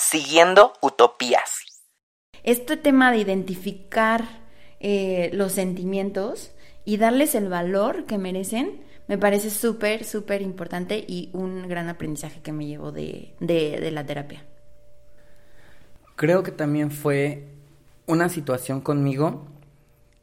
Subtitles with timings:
[0.00, 1.60] Siguiendo Utopías.
[2.42, 4.24] Este tema de identificar
[4.80, 6.52] eh, los sentimientos
[6.86, 12.40] y darles el valor que merecen, me parece súper, súper importante y un gran aprendizaje
[12.40, 14.46] que me llevo de, de la terapia.
[16.16, 17.48] Creo que también fue
[18.06, 19.44] una situación conmigo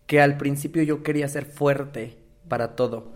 [0.08, 2.18] que al principio yo quería ser fuerte
[2.50, 3.12] para todo.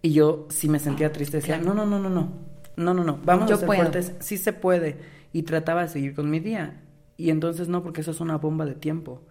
[0.00, 2.32] Y yo, si me sentía triste, decía, no, no, no, no, no,
[2.76, 5.17] no, no, no, vamos a ser fuertes, sí se puede.
[5.32, 6.82] Y trataba de seguir con mi día.
[7.16, 9.22] Y entonces no, porque eso es una bomba de tiempo.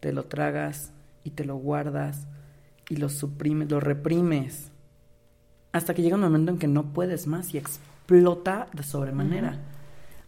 [0.00, 0.92] Te lo tragas
[1.24, 2.26] y te lo guardas
[2.88, 4.70] y lo suprimes, lo reprimes.
[5.72, 9.58] Hasta que llega un momento en que no puedes más y explota de sobremanera.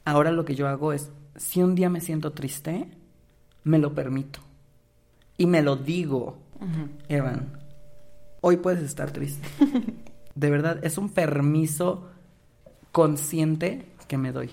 [0.05, 2.89] Ahora lo que yo hago es, si un día me siento triste,
[3.65, 4.41] me lo permito.
[5.37, 6.39] Y me lo digo,
[7.09, 7.59] Evan,
[8.41, 9.47] hoy puedes estar triste.
[10.35, 12.09] de verdad, es un permiso
[12.93, 14.51] consciente que me doy.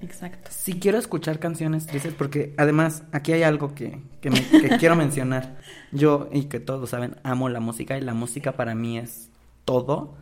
[0.00, 0.50] Exacto.
[0.52, 4.30] Si quiero escuchar canciones tristes, porque además aquí hay algo que, que,
[4.78, 5.58] quiero mencionar.
[5.92, 9.30] Yo, y que todos saben, amo la música y la música para mí es
[9.64, 10.14] todo.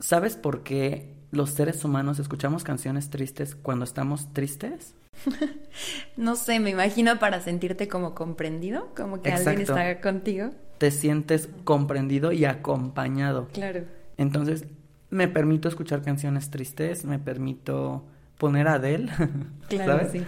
[0.00, 4.94] ¿Sabes por qué los seres humanos escuchamos canciones tristes cuando estamos tristes?
[6.16, 10.50] no sé, me imagino para sentirte como comprendido, como que alguien está contigo.
[10.78, 13.48] Te sientes comprendido y acompañado.
[13.52, 13.84] Claro.
[14.16, 14.66] Entonces,
[15.10, 18.06] me permito escuchar canciones tristes, me permito
[18.38, 19.10] poner a Adele,
[19.68, 20.24] claro, Sí.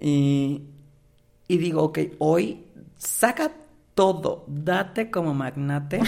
[0.00, 0.62] Y,
[1.46, 2.64] y digo, ok, hoy
[2.96, 3.52] saca
[3.94, 6.00] todo, date como magnate,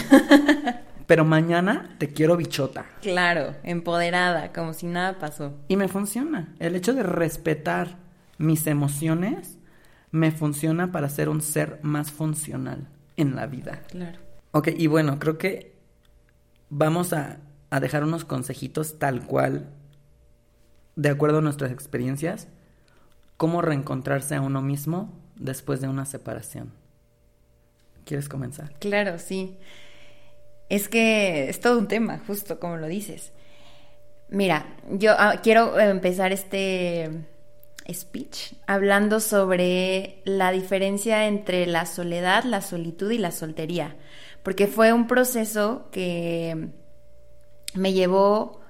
[1.07, 2.85] pero mañana te quiero bichota.
[3.01, 5.55] Claro, empoderada, como si nada pasó.
[5.67, 6.53] Y me funciona.
[6.59, 7.97] El hecho de respetar
[8.37, 9.57] mis emociones
[10.11, 13.81] me funciona para ser un ser más funcional en la vida.
[13.89, 14.19] Claro.
[14.51, 15.75] Ok, y bueno, creo que
[16.69, 17.37] vamos a
[17.69, 19.69] a dejar unos consejitos tal cual,
[20.95, 22.47] de acuerdo a nuestras experiencias,
[23.37, 26.73] cómo reencontrarse a uno mismo después de una separación.
[28.05, 28.73] ¿Quieres comenzar?
[28.79, 29.57] Claro, sí.
[30.69, 33.31] Es que es todo un tema, justo como lo dices.
[34.29, 37.09] Mira, yo ah, quiero empezar este
[37.89, 43.95] speech hablando sobre la diferencia entre la soledad, la solitud y la soltería,
[44.43, 46.69] porque fue un proceso que
[47.73, 48.61] me llevó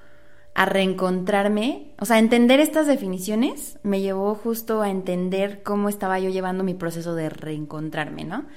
[0.53, 6.29] a reencontrarme, o sea, entender estas definiciones, me llevó justo a entender cómo estaba yo
[6.31, 8.47] llevando mi proceso de reencontrarme, ¿no?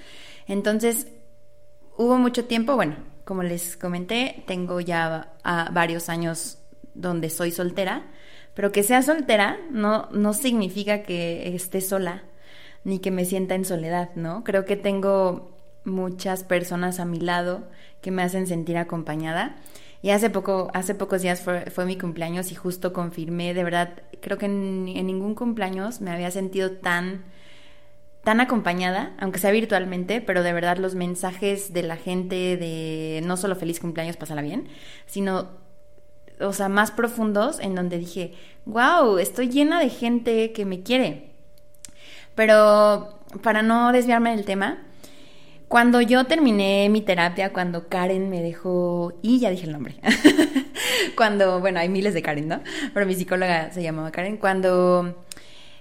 [0.47, 1.09] Entonces,
[1.99, 5.35] hubo mucho tiempo, bueno, como les comenté, tengo ya
[5.73, 6.59] varios años
[6.95, 8.11] donde soy soltera,
[8.55, 12.25] pero que sea soltera no, no significa que esté sola,
[12.83, 14.43] ni que me sienta en soledad, ¿no?
[14.43, 17.69] Creo que tengo muchas personas a mi lado
[18.01, 19.57] que me hacen sentir acompañada
[20.03, 24.03] y hace poco, hace pocos días fue, fue mi cumpleaños y justo confirmé, de verdad,
[24.21, 27.25] creo que en, ningún cumpleaños me había sentido tan
[28.25, 33.39] tan acompañada, aunque sea virtualmente, pero de verdad los mensajes de la gente de no
[33.39, 34.69] solo feliz cumpleaños, pásala bien,
[35.07, 35.49] sino,
[36.39, 38.35] o sea, más profundos en donde dije,
[38.67, 41.31] wow, estoy llena de gente que me quiere.
[42.35, 44.83] Pero para no desviarme del tema,
[45.71, 49.95] cuando yo terminé mi terapia, cuando Karen me dejó, y ya dije el nombre,
[51.17, 52.61] cuando, bueno, hay miles de Karen, ¿no?
[52.93, 55.25] Pero mi psicóloga se llamaba Karen, cuando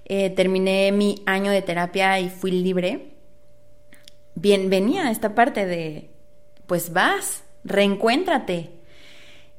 [0.05, 3.13] eh, terminé mi año de terapia y fui libre,
[4.35, 6.11] bien, venía esta parte de,
[6.67, 8.69] pues vas, reencuéntrate.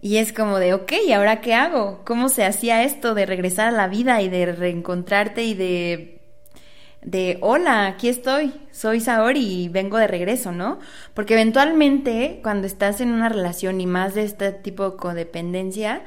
[0.00, 2.02] Y es como de, ok, ¿y ahora qué hago?
[2.04, 6.19] ¿Cómo se hacía esto de regresar a la vida y de reencontrarte y de
[7.02, 10.78] de hola, aquí estoy, soy Saori y vengo de regreso, ¿no?
[11.14, 16.04] Porque eventualmente cuando estás en una relación y más de este tipo de codependencia,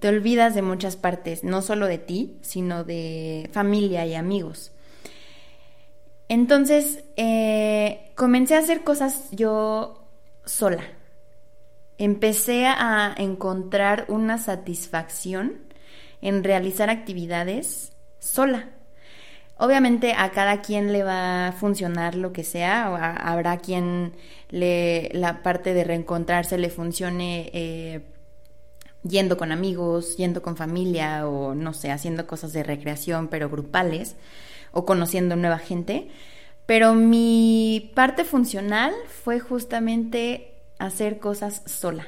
[0.00, 4.72] te olvidas de muchas partes, no solo de ti, sino de familia y amigos.
[6.28, 10.08] Entonces, eh, comencé a hacer cosas yo
[10.44, 10.82] sola.
[11.96, 15.58] Empecé a encontrar una satisfacción
[16.20, 18.73] en realizar actividades sola
[19.56, 24.12] Obviamente a cada quien le va a funcionar lo que sea, o habrá quien
[24.50, 28.00] le, la parte de reencontrarse le funcione eh,
[29.04, 34.16] yendo con amigos, yendo con familia o no sé, haciendo cosas de recreación pero grupales
[34.72, 36.08] o conociendo nueva gente.
[36.66, 38.92] Pero mi parte funcional
[39.22, 42.06] fue justamente hacer cosas sola.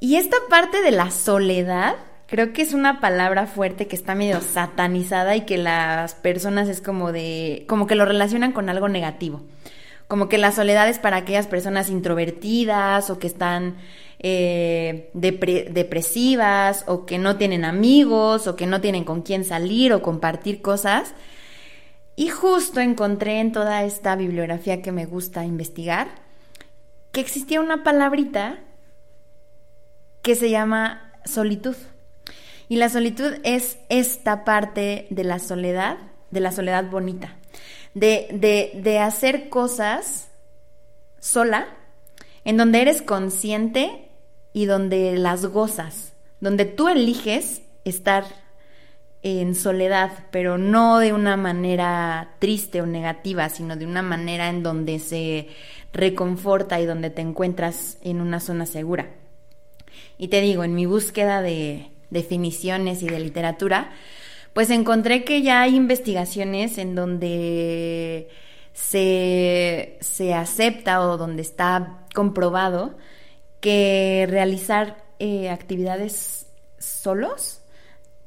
[0.00, 1.96] Y esta parte de la soledad
[2.34, 6.80] creo que es una palabra fuerte que está medio satanizada y que las personas es
[6.80, 9.42] como de, como que lo relacionan con algo negativo.
[10.08, 13.76] Como que la soledad es para aquellas personas introvertidas o que están
[14.18, 20.02] eh, depresivas o que no tienen amigos o que no tienen con quién salir o
[20.02, 21.14] compartir cosas.
[22.16, 26.08] Y justo encontré en toda esta bibliografía que me gusta investigar
[27.12, 28.58] que existía una palabrita
[30.20, 31.76] que se llama solitud.
[32.74, 35.96] Y la solitud es esta parte de la soledad,
[36.32, 37.36] de la soledad bonita,
[37.94, 40.26] de, de, de hacer cosas
[41.20, 41.68] sola,
[42.44, 44.08] en donde eres consciente
[44.52, 48.24] y donde las gozas, donde tú eliges estar
[49.22, 54.64] en soledad, pero no de una manera triste o negativa, sino de una manera en
[54.64, 55.46] donde se
[55.92, 59.10] reconforta y donde te encuentras en una zona segura.
[60.18, 63.92] Y te digo, en mi búsqueda de definiciones y de literatura,
[64.54, 68.30] pues encontré que ya hay investigaciones en donde
[68.72, 72.96] se, se acepta o donde está comprobado
[73.60, 76.46] que realizar eh, actividades
[76.78, 77.60] solos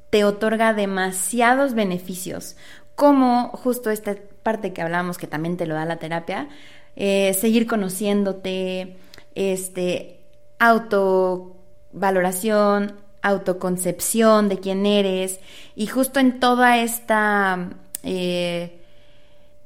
[0.09, 2.55] te otorga demasiados beneficios,
[2.95, 6.47] como justo esta parte que hablamos que también te lo da la terapia,
[6.95, 8.95] eh, seguir conociéndote,
[9.35, 10.21] este,
[10.59, 15.39] autovaloración, autoconcepción de quién eres,
[15.75, 17.69] y justo en toda esta
[18.03, 18.79] eh,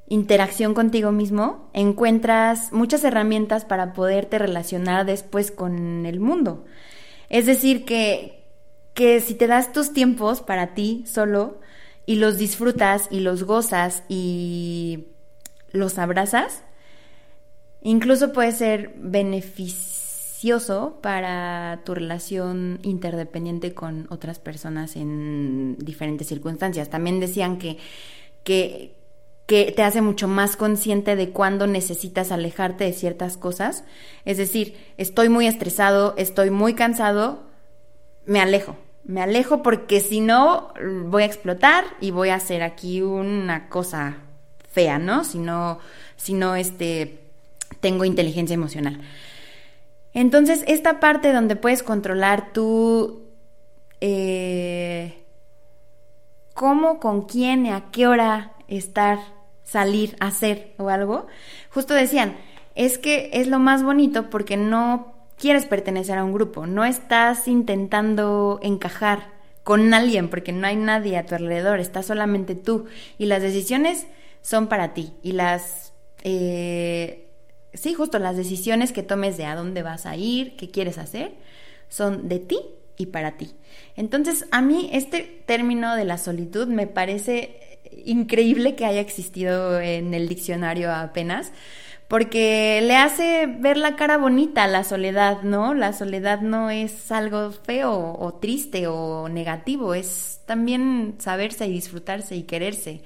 [0.07, 6.65] interacción contigo mismo encuentras muchas herramientas para poderte relacionar después con el mundo.
[7.29, 8.43] Es decir, que,
[8.93, 11.61] que si te das tus tiempos para ti solo
[12.05, 15.05] y los disfrutas y los gozas y
[15.71, 16.63] los abrazas,
[17.81, 19.90] incluso puede ser beneficioso
[21.01, 26.89] para tu relación interdependiente con otras personas en diferentes circunstancias.
[26.89, 27.77] También decían que,
[28.43, 28.95] que,
[29.45, 33.83] que te hace mucho más consciente de cuándo necesitas alejarte de ciertas cosas.
[34.25, 37.43] Es decir, estoy muy estresado, estoy muy cansado,
[38.25, 38.75] me alejo.
[39.03, 40.73] Me alejo porque si no
[41.05, 44.17] voy a explotar y voy a hacer aquí una cosa
[44.71, 45.23] fea, ¿no?
[45.23, 45.79] Si no,
[46.17, 47.19] si no este,
[47.79, 49.01] tengo inteligencia emocional.
[50.13, 53.21] Entonces, esta parte donde puedes controlar tú
[54.01, 55.23] eh,
[56.53, 59.19] cómo, con quién a qué hora estar,
[59.63, 61.27] salir, hacer o algo,
[61.69, 62.35] justo decían,
[62.75, 67.47] es que es lo más bonito porque no quieres pertenecer a un grupo, no estás
[67.47, 69.31] intentando encajar
[69.63, 72.85] con alguien porque no hay nadie a tu alrededor, estás solamente tú.
[73.17, 74.07] Y las decisiones
[74.41, 75.93] son para ti y las,
[76.23, 77.27] eh,
[77.73, 81.33] sí, justo las decisiones que tomes de a dónde vas a ir, qué quieres hacer,
[81.89, 82.59] son de ti
[82.97, 83.51] y para ti.
[83.95, 90.13] Entonces, a mí este término de la solitud me parece increíble que haya existido en
[90.13, 91.51] el diccionario apenas,
[92.07, 95.73] porque le hace ver la cara bonita a la soledad, ¿no?
[95.73, 102.35] La soledad no es algo feo o triste o negativo, es también saberse y disfrutarse
[102.35, 103.01] y quererse.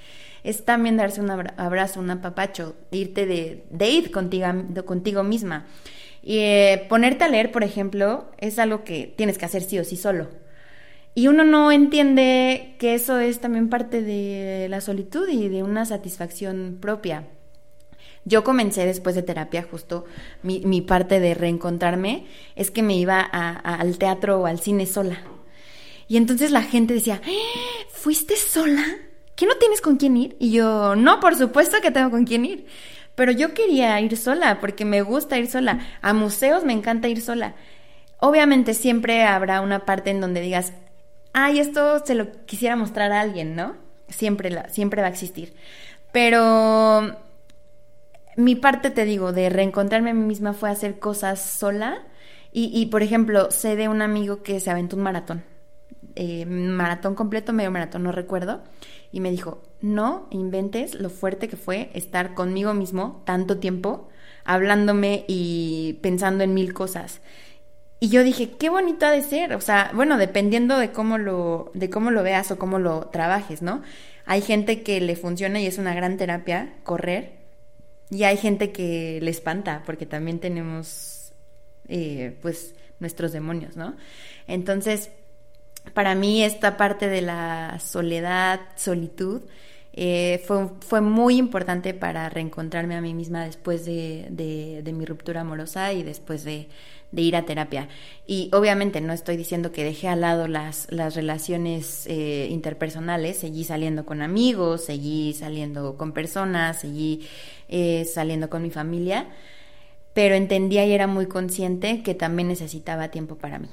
[0.45, 4.45] Es también darse un abrazo, un apapacho, irte de, ir contigo,
[4.85, 5.65] contigo misma.
[6.21, 9.83] Y eh, ponerte a leer, por ejemplo, es algo que tienes que hacer sí o
[9.83, 10.29] sí solo.
[11.15, 15.83] Y uno no entiende que eso es también parte de la solitud y de una
[15.85, 17.25] satisfacción propia.
[18.23, 20.05] Yo comencé después de terapia, justo
[20.43, 25.23] mi, parte de reencontrarme es que me iba al teatro o al cine sola.
[26.07, 27.87] Y entonces la gente decía, ¡Eh!
[27.89, 28.83] ¿fuiste sola?
[29.35, 30.35] ¿Que no tienes con quién ir?
[30.39, 32.67] Y yo, no, por supuesto que tengo con quién ir.
[33.15, 35.79] Pero yo quería ir sola porque me gusta ir sola.
[36.01, 37.55] A museos me encanta ir sola.
[38.19, 40.73] Obviamente siempre habrá una parte en donde digas,
[41.33, 43.75] ay, esto se lo quisiera mostrar a alguien, ¿no?
[44.09, 45.53] Siempre, siempre va a existir.
[46.11, 47.17] Pero
[48.37, 52.03] mi parte, te digo, de reencontrarme a mí misma fue hacer cosas sola.
[52.57, 55.43] Y, por ejemplo, sé de un amigo que se aventó un maratón.
[56.15, 58.63] Eh, maratón completo, medio maratón, no recuerdo.
[59.11, 64.09] Y me dijo, no inventes lo fuerte que fue estar conmigo mismo tanto tiempo,
[64.43, 67.21] hablándome y pensando en mil cosas.
[67.99, 69.53] Y yo dije, qué bonito ha de ser.
[69.55, 73.61] O sea, bueno, dependiendo de cómo lo, de cómo lo veas o cómo lo trabajes,
[73.61, 73.81] ¿no?
[74.25, 77.33] Hay gente que le funciona y es una gran terapia correr
[78.09, 81.33] y hay gente que le espanta porque también tenemos,
[81.87, 83.95] eh, pues, nuestros demonios, ¿no?
[84.47, 85.09] Entonces,
[85.93, 89.41] para mí esta parte de la soledad, solitud,
[89.97, 96.03] eh, fue, muy importante para reencontrarme a mí misma después de, mi ruptura amorosa y
[96.03, 96.67] después de,
[97.15, 97.87] ir a terapia.
[98.27, 103.63] Y obviamente no estoy diciendo que dejé al lado las, las relaciones eh, interpersonales, seguí
[103.63, 107.25] saliendo con amigos, seguí saliendo con personas, seguí
[107.69, 109.29] eh, saliendo con mi familia,
[110.13, 113.69] pero entendía y era muy consciente que también necesitaba tiempo para mí.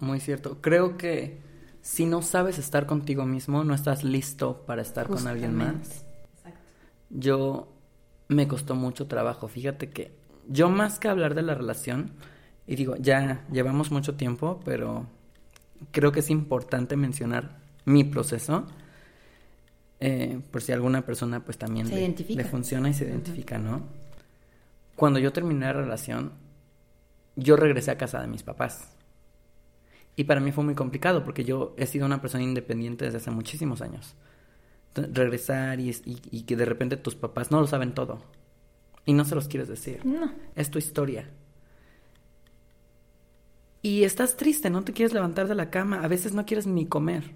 [0.00, 0.60] Muy cierto.
[0.60, 1.38] Creo que
[1.82, 6.04] si no sabes estar contigo mismo, no estás listo para estar con alguien más.
[7.10, 7.68] Yo
[8.28, 9.48] me costó mucho trabajo.
[9.48, 10.12] Fíjate que
[10.48, 12.12] yo más que hablar de la relación,
[12.66, 15.06] y digo, ya llevamos mucho tiempo, pero
[15.90, 18.66] creo que es importante mencionar mi proceso.
[20.02, 23.82] Eh, por si alguna persona pues también le, funciona y se identifica, ¿no?
[24.96, 26.32] Cuando yo terminé la relación,
[27.36, 28.96] yo regresé a casa de mis papás.
[30.16, 33.30] Y para mí fue muy complicado porque yo he sido una persona independiente desde hace
[33.30, 34.14] muchísimos años.
[34.94, 38.22] regresar y, y, que de repente tus papás no lo saben todo.
[39.06, 40.04] Y no se los quieres decir.
[40.04, 40.32] No.
[40.56, 41.30] Es tu historia.
[43.82, 46.02] Y estás triste, no te quieres levantar de la cama.
[46.02, 47.34] A veces no quieres ni comer.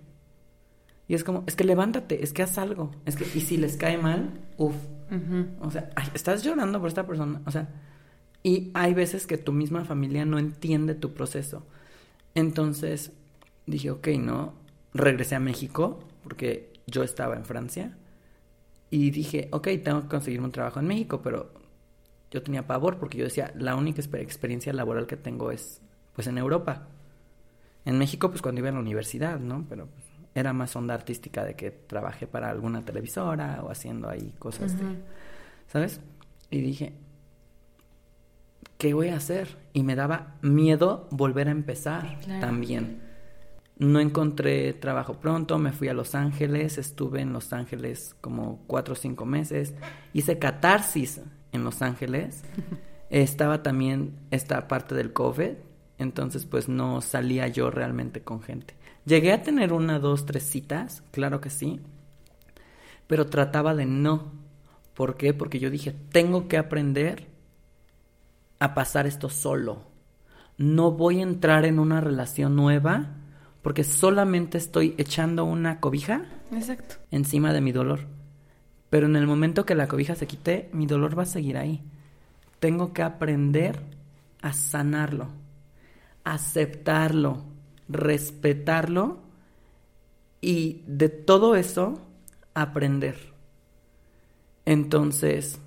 [1.07, 2.91] Y es como, es que levántate, es que haz algo.
[3.05, 4.75] Es que, y si les cae mal, uff.
[5.61, 7.41] O sea, estás llorando por esta persona.
[7.47, 7.69] O sea,
[8.43, 11.67] y hay veces que tu misma familia no entiende tu proceso.
[12.35, 13.13] Entonces
[13.67, 14.55] dije, ok, no.
[14.93, 17.97] Regresé a México porque yo estaba en Francia.
[18.91, 21.53] Y dije, ok, tengo que conseguirme un trabajo en México, pero
[22.31, 25.81] yo tenía pavor porque yo decía, la única experiencia laboral que tengo es
[26.15, 26.89] pues en Europa.
[27.85, 29.67] En México, pues cuando iba a la universidad, ¿no?
[29.69, 34.35] Pero pues, era más onda artística de que trabajé para alguna televisora o haciendo ahí
[34.39, 34.75] cosas,
[35.69, 36.01] ¿sabes?
[36.51, 36.93] Y dije,
[38.79, 39.57] ¿qué voy a hacer?
[39.73, 43.03] Y me daba miedo volver a empezar también.
[43.77, 48.93] No encontré trabajo pronto, me fui a Los Ángeles, estuve en Los Ángeles como cuatro
[48.93, 49.75] o cinco meses,
[50.13, 52.45] hice catarsis en Los Ángeles,
[53.11, 55.55] estaba también esta parte del COVID,
[55.99, 58.75] entonces pues no salía yo realmente con gente.
[59.07, 61.81] Llegué a tener una, dos, tres citas, claro que sí,
[63.09, 64.33] pero trataba de no.
[64.95, 65.35] ¿Por qué?
[65.35, 67.34] Porque yo dije, tengo que aprender
[68.59, 69.83] a pasar esto solo.
[70.57, 73.17] No voy a entrar en una relación nueva
[73.63, 76.97] porque solamente estoy echando una cobija Exacto.
[77.11, 78.01] encima de mi dolor.
[78.91, 81.83] Pero en el momento que la cobija se quite, mi dolor va a seguir ahí.
[82.61, 83.81] Tengo que aprender
[84.43, 85.29] a sanarlo,
[86.23, 87.43] aceptarlo,
[87.89, 89.19] respetarlo
[90.41, 92.07] y de todo eso
[92.53, 93.33] aprender.
[94.67, 95.61] Entonces,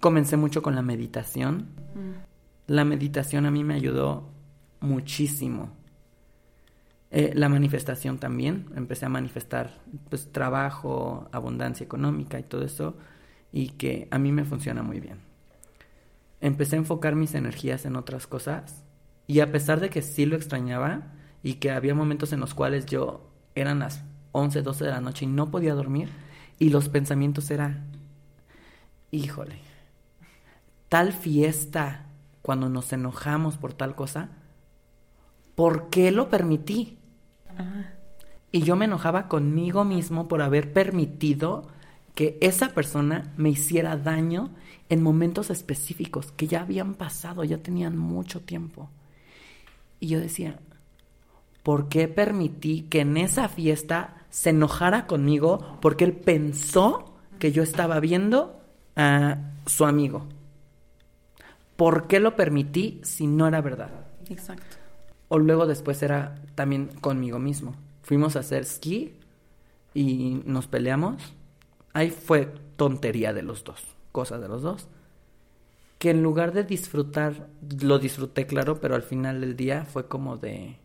[0.00, 1.68] comencé mucho con la meditación.
[1.94, 2.72] Mm.
[2.72, 4.28] La meditación a mí me ayudó
[4.80, 5.70] muchísimo.
[7.10, 8.66] Eh, la manifestación también.
[8.76, 12.96] Empecé a manifestar pues trabajo, abundancia económica y todo eso.
[13.52, 15.18] Y que a mí me funciona muy bien.
[16.40, 18.84] Empecé a enfocar mis energías en otras cosas.
[19.26, 21.12] Y a pesar de que sí lo extrañaba,
[21.42, 25.24] y que había momentos en los cuales yo eran las 11, 12 de la noche
[25.24, 26.08] y no podía dormir
[26.58, 27.86] y los pensamientos eran,
[29.10, 29.56] híjole,
[30.88, 32.06] tal fiesta
[32.42, 34.30] cuando nos enojamos por tal cosa,
[35.54, 36.98] ¿por qué lo permití?
[38.50, 41.68] Y yo me enojaba conmigo mismo por haber permitido
[42.14, 44.50] que esa persona me hiciera daño
[44.88, 48.90] en momentos específicos que ya habían pasado, ya tenían mucho tiempo.
[50.00, 50.58] Y yo decía,
[51.62, 57.62] ¿por qué permití que en esa fiesta se enojara conmigo porque él pensó que yo
[57.62, 58.60] estaba viendo
[58.96, 60.26] a su amigo?
[61.78, 64.08] ¿Por qué lo permití si no era verdad?
[64.28, 64.76] Exacto.
[65.28, 67.76] O luego después era también conmigo mismo.
[68.02, 69.14] Fuimos a hacer ski
[69.94, 71.22] y nos peleamos.
[71.92, 73.80] Ahí fue tontería de los dos,
[74.10, 74.88] cosa de los dos.
[76.00, 77.46] Que en lugar de disfrutar,
[77.80, 80.80] lo disfruté claro, pero al final del día fue como de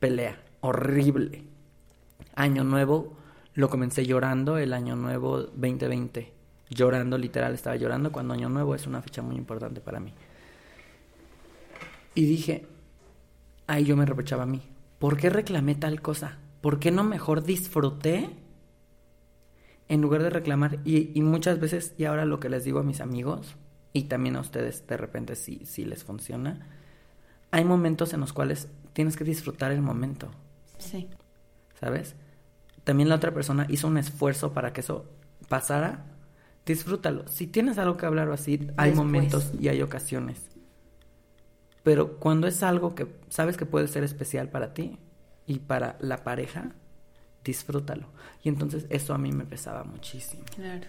[0.00, 1.44] pelea horrible.
[2.34, 3.14] Año nuevo,
[3.52, 6.33] lo comencé llorando, el año nuevo 2020.
[6.70, 10.12] Llorando, literal, estaba llorando cuando año nuevo es una fecha muy importante para mí.
[12.14, 12.66] Y dije,
[13.66, 14.62] ahí yo me reprochaba a mí,
[14.98, 16.38] ¿por qué reclamé tal cosa?
[16.60, 18.30] ¿Por qué no mejor disfruté
[19.88, 20.78] en lugar de reclamar?
[20.84, 23.56] Y, muchas veces, y ahora lo que les digo a mis amigos,
[23.92, 26.66] y también a ustedes de repente si, si les funciona,
[27.50, 30.30] hay momentos en los cuales tienes que disfrutar el momento.
[30.78, 31.08] Sí.
[31.78, 32.16] ¿Sabes?
[32.84, 35.06] También la otra persona hizo un esfuerzo para que eso
[35.48, 36.04] pasara.
[36.66, 37.28] Disfrútalo.
[37.28, 40.40] Si tienes algo que hablar o así, hay momentos y hay ocasiones.
[41.82, 44.98] Pero cuando es algo que sabes que puede ser especial para ti
[45.46, 46.72] y para la pareja,
[47.44, 48.08] disfrútalo.
[48.42, 50.44] Y entonces eso a mí me pesaba muchísimo.
[50.54, 50.86] Claro.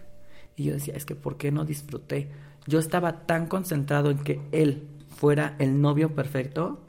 [0.55, 2.29] Y yo decía, es que ¿por qué no disfruté?
[2.65, 6.79] Yo estaba tan concentrado en que él fuera el novio perfecto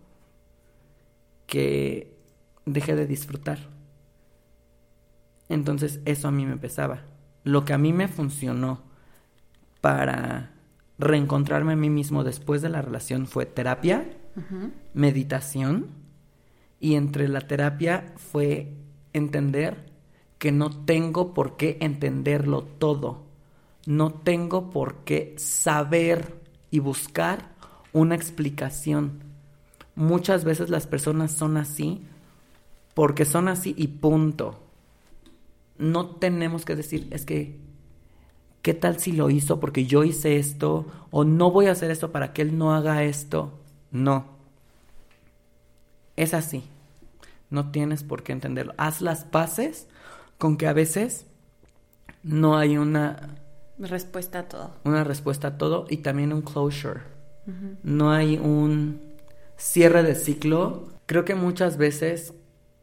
[1.46, 2.16] que
[2.64, 3.58] dejé de disfrutar.
[5.48, 7.02] Entonces eso a mí me pesaba.
[7.46, 8.80] Lo que a mí me funcionó
[9.80, 10.50] para
[10.98, 14.04] reencontrarme a mí mismo después de la relación fue terapia,
[14.94, 15.86] meditación,
[16.80, 18.72] y entre la terapia fue
[19.12, 19.92] entender
[20.38, 23.22] que no tengo por qué entenderlo todo,
[23.86, 26.40] no tengo por qué saber
[26.72, 27.52] y buscar
[27.92, 29.20] una explicación.
[29.94, 32.02] Muchas veces las personas son así
[32.92, 34.65] porque son así y punto.
[35.78, 37.58] No tenemos que decir, es que,
[38.62, 40.86] ¿qué tal si lo hizo porque yo hice esto?
[41.10, 43.52] O no voy a hacer esto para que él no haga esto.
[43.90, 44.26] No.
[46.16, 46.64] Es así.
[47.50, 48.74] No tienes por qué entenderlo.
[48.76, 49.86] Haz las paces
[50.38, 51.26] con que a veces
[52.22, 53.36] no hay una
[53.78, 54.74] respuesta a todo.
[54.84, 57.00] Una respuesta a todo y también un closure.
[57.84, 59.00] No hay un
[59.56, 60.88] cierre de ciclo.
[61.06, 62.34] Creo que muchas veces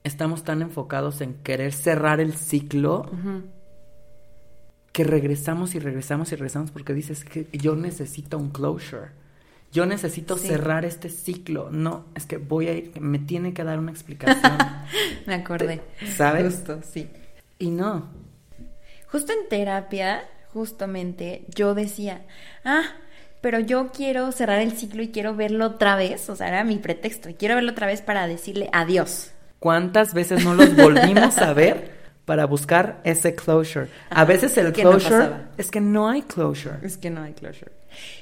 [0.04, 3.10] estamos tan enfocados en querer cerrar el ciclo
[4.92, 9.24] que regresamos y regresamos y regresamos porque dices que yo necesito un closure.
[9.72, 11.70] Yo necesito cerrar este ciclo.
[11.72, 14.56] No, es que voy a ir, me tiene que dar una explicación.
[15.26, 15.82] me acordé.
[16.16, 16.58] ¿Sabes?
[16.58, 17.10] Justo, sí.
[17.58, 18.12] Y no.
[19.12, 22.26] Justo en terapia, justamente, yo decía,
[22.64, 22.84] ah,
[23.42, 26.78] pero yo quiero cerrar el ciclo y quiero verlo otra vez, o sea, era mi
[26.78, 29.32] pretexto, y quiero verlo otra vez para decirle adiós.
[29.64, 31.90] ¿Cuántas veces no los volvimos a ver
[32.26, 33.88] para buscar ese closure?
[34.10, 36.80] A veces el closure es que no hay closure.
[36.82, 37.72] Es que no hay closure.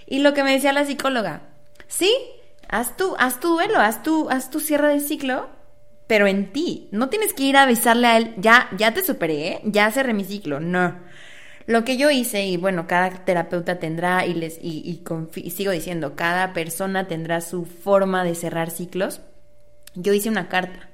[0.06, 1.42] Y lo que me decía la psicóloga,
[1.88, 2.16] sí,
[2.70, 5.50] haz tu, haz tu duelo, haz tu, haz tu cierre del ciclo,
[6.06, 6.90] pero en ti.
[6.92, 9.62] No tienes que ir a avisarle a él, ya, ya te superé, ¿eh?
[9.64, 10.60] ya cerré mi ciclo.
[10.60, 11.00] No.
[11.66, 15.04] Lo que yo hice, y bueno, cada terapeuta tendrá, y les, y,
[15.36, 19.22] y sigo diciendo, cada persona tendrá su forma de cerrar ciclos.
[19.96, 20.91] Yo hice una carta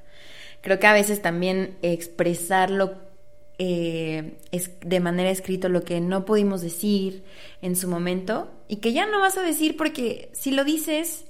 [0.67, 2.95] Creo que a veces también expresarlo
[3.57, 7.23] eh, es de manera escrita lo que no pudimos decir
[7.61, 11.23] en su momento y que ya no vas a decir porque si lo dices,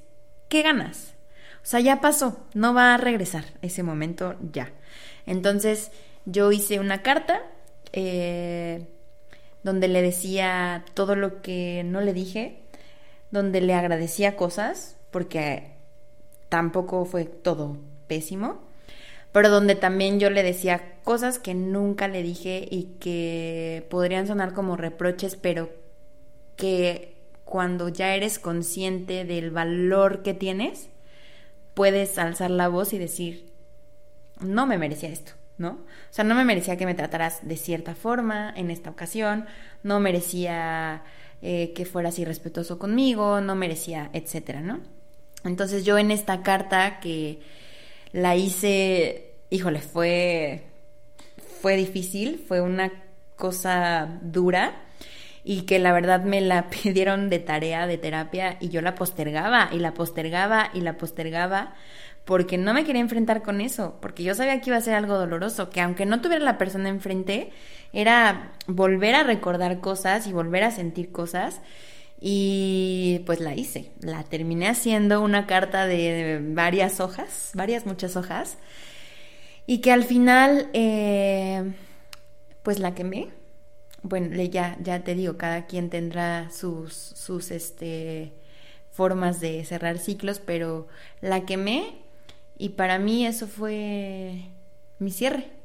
[0.50, 1.14] ¿qué ganas?
[1.58, 4.72] O sea, ya pasó, no va a regresar ese momento ya.
[5.28, 5.92] Entonces
[6.26, 7.44] yo hice una carta
[7.94, 8.88] eh,
[9.62, 12.58] donde le decía todo lo que no le dije,
[13.30, 15.76] donde le agradecía cosas, porque
[16.50, 18.66] tampoco fue todo pésimo
[19.32, 24.54] pero donde también yo le decía cosas que nunca le dije y que podrían sonar
[24.54, 25.70] como reproches, pero
[26.56, 30.90] que cuando ya eres consciente del valor que tienes,
[31.74, 33.52] puedes alzar la voz y decir,
[34.40, 35.70] no me merecía esto, ¿no?
[35.70, 39.46] O sea, no me merecía que me trataras de cierta forma en esta ocasión,
[39.84, 41.04] no merecía
[41.42, 44.82] eh, que fueras irrespetuoso conmigo, no merecía, etcétera, ¿no?
[45.44, 47.40] Entonces yo en esta carta que
[48.12, 50.64] la hice híjole, fue,
[51.62, 52.92] fue difícil, fue una
[53.36, 54.76] cosa dura
[55.44, 59.70] y que la verdad me la pidieron de tarea de terapia y yo la postergaba
[59.72, 61.74] y la postergaba y la postergaba
[62.26, 65.18] porque no me quería enfrentar con eso, porque yo sabía que iba a ser algo
[65.18, 67.52] doloroso, que aunque no tuviera la persona enfrente,
[67.94, 71.62] era volver a recordar cosas y volver a sentir cosas.
[72.20, 78.58] Y pues la hice, la terminé haciendo una carta de varias hojas, varias, muchas hojas,
[79.68, 81.74] y que al final, eh,
[82.64, 83.30] pues la quemé.
[84.02, 88.34] Bueno, ya, ya te digo, cada quien tendrá sus, sus este,
[88.92, 90.88] formas de cerrar ciclos, pero
[91.22, 92.02] la quemé
[92.58, 94.50] y para mí eso fue
[95.00, 95.57] mi cierre.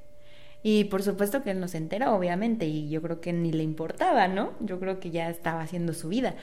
[0.63, 3.65] Y por supuesto que él no se entera, obviamente, y yo creo que ni le
[3.65, 4.53] importaba, ¿no?
[4.61, 6.35] Yo creo que ya estaba haciendo su vida.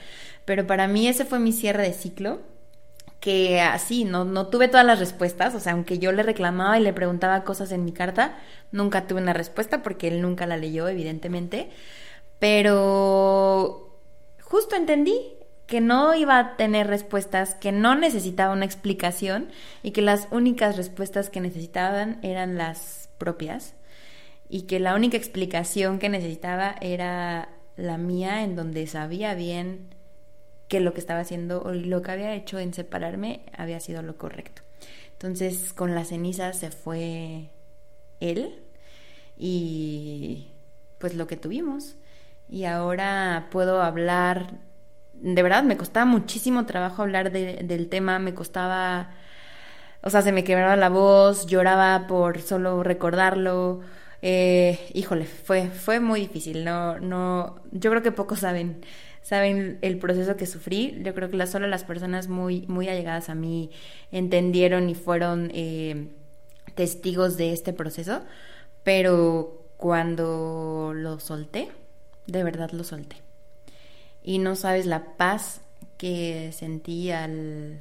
[0.44, 2.40] Pero para mí ese fue mi cierre de ciclo
[3.20, 6.82] que así, no, no tuve todas las respuestas, o sea, aunque yo le reclamaba y
[6.82, 8.38] le preguntaba cosas en mi carta,
[8.72, 11.68] nunca tuve una respuesta porque él nunca la leyó, evidentemente,
[12.38, 13.98] pero
[14.42, 15.34] justo entendí
[15.66, 19.50] que no iba a tener respuestas, que no necesitaba una explicación
[19.82, 23.74] y que las únicas respuestas que necesitaban eran las propias
[24.50, 29.94] y que la única explicación que necesitaba era la mía en donde sabía bien
[30.66, 34.18] que lo que estaba haciendo o lo que había hecho en separarme había sido lo
[34.18, 34.62] correcto.
[35.12, 37.50] Entonces con las cenizas se fue
[38.18, 38.60] él
[39.38, 40.48] y
[40.98, 41.94] pues lo que tuvimos.
[42.48, 44.54] Y ahora puedo hablar,
[45.14, 49.10] de verdad me costaba muchísimo trabajo hablar del tema, me costaba,
[50.02, 53.82] o sea, se me quebraba la voz, lloraba por solo recordarlo.
[54.22, 58.82] Eh, híjole, fue, fue muy difícil, no, no, yo creo que pocos saben
[59.22, 61.00] saben el proceso que sufrí.
[61.02, 63.70] Yo creo que solo las personas muy, muy allegadas a mí
[64.12, 66.08] entendieron y fueron eh,
[66.74, 68.22] testigos de este proceso,
[68.82, 71.70] pero cuando lo solté,
[72.26, 73.16] de verdad lo solté.
[74.22, 75.62] y no sabes la paz
[75.96, 77.80] que sentí al...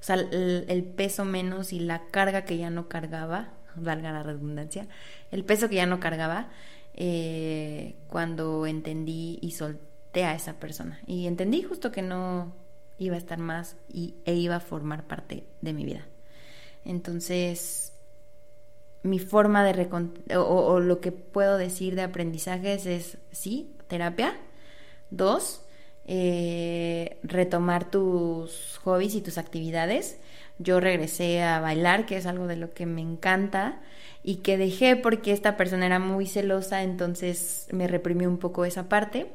[0.00, 4.88] O sea, el, peso menos y la carga que ya no cargaba, valga la redundancia,
[5.30, 6.48] el peso que ya no cargaba
[6.94, 11.00] eh, cuando entendí y solté a esa persona.
[11.06, 12.54] Y entendí justo que no
[12.98, 16.06] iba a estar más y, e iba a formar parte de mi vida.
[16.84, 17.92] Entonces,
[19.02, 19.88] mi forma de
[20.36, 24.36] o, lo que puedo decir de aprendizajes es sí, terapia.
[25.10, 25.62] Dos,
[26.06, 30.18] eh, retomar tus hobbies y tus actividades.
[30.58, 33.80] Yo regresé a bailar, que es algo de lo que me encanta
[34.22, 38.88] y que dejé porque esta persona era muy celosa, entonces me reprimió un poco esa
[38.88, 39.26] parte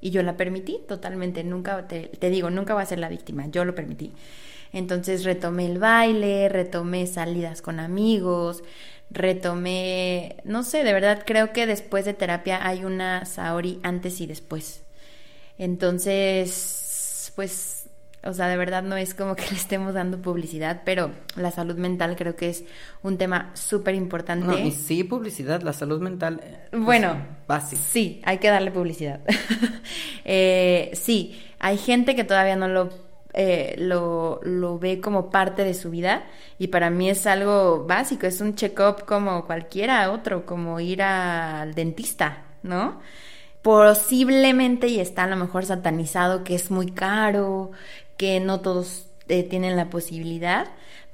[0.00, 3.64] y yo la permití totalmente, nunca, te, digo, nunca voy a ser la víctima, yo
[3.64, 4.12] lo permití.
[4.72, 8.62] Entonces retomé el baile, retomé salidas con amigos,
[9.10, 14.26] retomé, no sé, de verdad creo que después de terapia hay una Saori antes y
[14.26, 14.82] después.
[15.58, 17.79] Entonces, pues,
[18.22, 21.76] o sea, de verdad no es como que le estemos dando publicidad, pero la salud
[21.76, 22.64] mental creo que es
[23.02, 24.60] un tema súper importante.
[24.60, 26.40] y sí, publicidad, la salud mental.
[26.42, 27.82] Eh, bueno, básico.
[27.90, 29.20] Sí, hay que darle publicidad.
[30.24, 35.72] eh, sí, hay gente que todavía no lo eh, lo, lo, ve como parte de
[35.72, 36.24] su vida
[36.58, 41.72] y para mí es algo básico, es un check-up como cualquiera otro, como ir al
[41.74, 43.00] dentista, ¿no?
[43.62, 47.70] Posiblemente y está a lo mejor satanizado que es muy caro,
[48.20, 50.66] que no todos eh, tienen la posibilidad,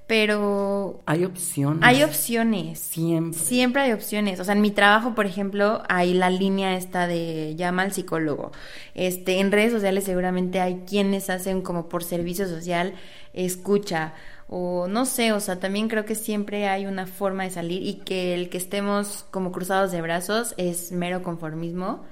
[0.09, 1.03] pero...
[1.07, 1.79] Hay opciones.
[1.85, 2.81] Hay opciones.
[2.81, 3.39] Siempre.
[3.39, 4.41] Siempre hay opciones.
[4.41, 8.51] O sea, en mi trabajo, por ejemplo, hay la línea esta de llama al psicólogo.
[8.95, 12.95] Este, en redes sociales seguramente hay quienes hacen como por servicio social,
[13.35, 14.15] escucha
[14.49, 17.95] o no sé, o sea, también creo que siempre hay una forma de salir y
[17.95, 22.05] que el que estemos como cruzados de brazos es mero conformismo.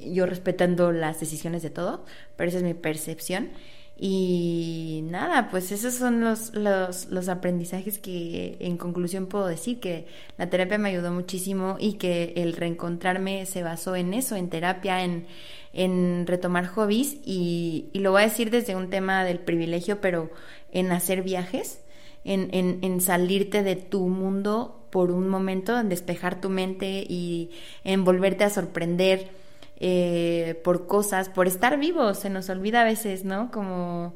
[0.00, 3.50] Yo respetando las decisiones de todo, pero esa es mi percepción.
[3.98, 10.06] Y nada, pues esos son los, los, los, aprendizajes que en conclusión puedo decir, que
[10.36, 15.02] la terapia me ayudó muchísimo y que el reencontrarme se basó en eso, en terapia,
[15.02, 15.26] en,
[15.72, 17.16] en retomar hobbies.
[17.24, 20.30] Y, y, lo voy a decir desde un tema del privilegio, pero
[20.72, 21.80] en hacer viajes,
[22.24, 27.50] en, en, en salirte de tu mundo por un momento, en despejar tu mente y
[27.82, 29.30] en volverte a sorprender
[29.78, 33.50] eh, por cosas, por estar vivos, se nos olvida a veces, ¿no?
[33.50, 34.14] Como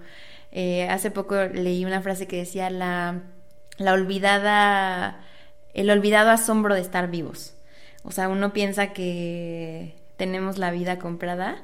[0.53, 3.23] eh, hace poco leí una frase que decía la,
[3.79, 5.21] la olvidada,
[5.75, 7.55] el olvidado asombro de estar vivos.
[8.03, 11.63] O sea, uno piensa que tenemos la vida comprada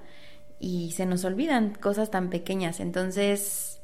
[0.60, 2.80] y se nos olvidan cosas tan pequeñas.
[2.80, 3.80] Entonces,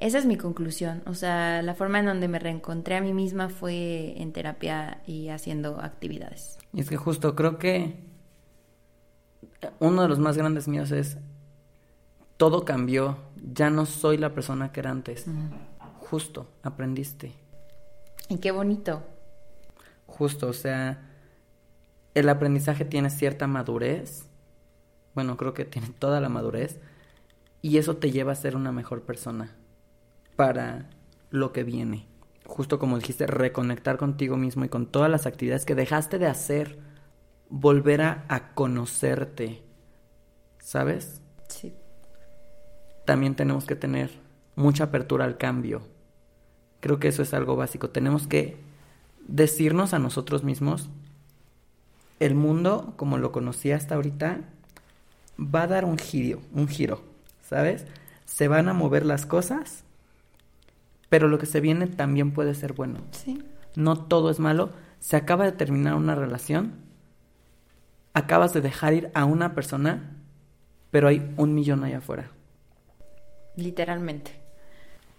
[0.00, 1.02] esa es mi conclusión.
[1.06, 5.28] O sea, la forma en donde me reencontré a mí misma fue en terapia y
[5.28, 6.58] haciendo actividades.
[6.72, 7.94] Y es que justo creo que
[9.80, 11.18] uno de los más grandes míos es,
[12.36, 15.26] todo cambió, ya no soy la persona que era antes.
[16.00, 17.32] Justo, aprendiste.
[18.28, 19.02] Y qué bonito.
[20.06, 21.10] Justo, o sea,
[22.14, 24.26] el aprendizaje tiene cierta madurez.
[25.14, 26.80] Bueno, creo que tiene toda la madurez.
[27.62, 29.56] Y eso te lleva a ser una mejor persona
[30.36, 30.90] para
[31.30, 32.06] lo que viene.
[32.46, 36.78] Justo como dijiste, reconectar contigo mismo y con todas las actividades que dejaste de hacer
[37.56, 39.62] volver a, conocerte,
[40.58, 41.20] ¿sabes?
[41.48, 41.72] Sí.
[43.04, 44.10] También tenemos que tener
[44.56, 45.82] mucha apertura al cambio.
[46.80, 47.90] Creo que eso es algo básico.
[47.90, 48.56] Tenemos que
[49.28, 50.90] decirnos a nosotros mismos,
[52.18, 54.40] el mundo, como lo conocí hasta ahorita,
[55.38, 57.02] va a dar un giro, un giro,
[57.40, 57.86] ¿sabes?
[58.24, 59.84] Se van a mover las cosas,
[61.08, 62.98] pero lo que se viene también puede ser bueno.
[63.12, 63.44] Sí.
[63.76, 64.72] No todo es malo.
[64.98, 66.83] Se acaba de terminar una relación,
[68.14, 70.16] acabas de dejar ir a una persona,
[70.90, 72.30] pero hay un millón allá afuera.
[73.56, 74.40] Literalmente.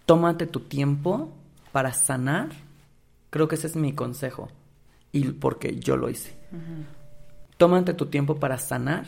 [0.05, 1.33] Tómate tu tiempo
[1.71, 2.49] para sanar.
[3.29, 4.49] Creo que ese es mi consejo.
[5.11, 6.33] Y porque yo lo hice.
[7.57, 9.05] Tómate tu tiempo para sanar.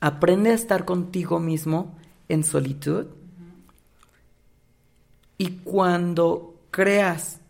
[0.00, 1.96] Aprende a estar contigo mismo
[2.28, 3.06] en solitud.
[5.38, 7.40] Y cuando creas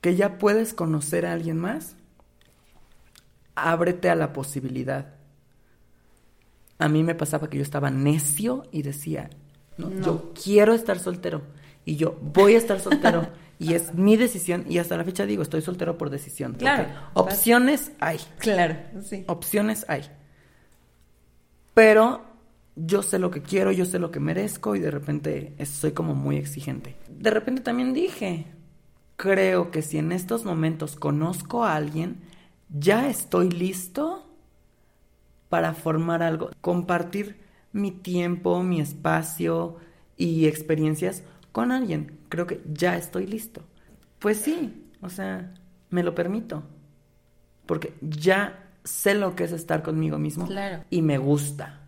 [0.00, 1.96] que ya puedes conocer a alguien más,
[3.56, 5.14] ábrete a la posibilidad.
[6.78, 9.30] A mí me pasaba que yo estaba necio y decía,
[9.78, 11.42] no, yo quiero estar soltero
[11.84, 15.42] y yo voy a estar soltero y es mi decisión y hasta la fecha digo,
[15.42, 16.54] estoy soltero por decisión.
[16.54, 16.88] Claro.
[17.14, 18.20] Opciones hay.
[18.38, 19.24] Claro, sí.
[19.26, 20.02] Opciones hay.
[21.72, 22.24] Pero
[22.76, 26.14] yo sé lo que quiero, yo sé lo que merezco y de repente soy como
[26.14, 26.96] muy exigente.
[27.08, 28.46] De repente también dije,
[29.16, 32.20] creo que si en estos momentos conozco a alguien,
[32.68, 34.26] ya estoy listo
[35.48, 37.38] para formar algo, compartir
[37.72, 39.76] mi tiempo, mi espacio
[40.16, 42.18] y experiencias con alguien.
[42.28, 43.62] Creo que ya estoy listo.
[44.18, 45.54] Pues sí, o sea,
[45.90, 46.62] me lo permito.
[47.66, 50.46] Porque ya sé lo que es estar conmigo mismo.
[50.46, 50.84] Claro.
[50.90, 51.80] Y me gusta.